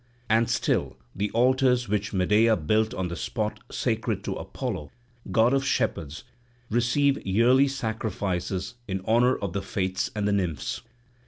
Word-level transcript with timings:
And 0.29 0.49
still 0.49 0.97
the 1.15 1.29
altars 1.29 1.87
which 1.87 2.11
Medea 2.11 2.57
built 2.57 2.91
on 2.91 3.07
the 3.09 3.15
spot 3.15 3.59
sacred 3.69 4.23
to 4.23 4.33
Apollo, 4.33 4.89
god 5.31 5.53
of 5.53 5.63
shepherds, 5.63 6.23
receive 6.71 7.23
yearly 7.23 7.67
sacrifices 7.67 8.73
in 8.87 9.01
honour 9.01 9.35
of 9.37 9.53
the 9.53 9.61
Fates 9.61 10.09
and 10.15 10.27
the 10.27 10.31
Nymphs. 10.33 10.81